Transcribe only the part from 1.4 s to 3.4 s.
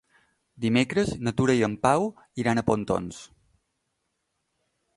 Tura i en Pau iran a Pontons.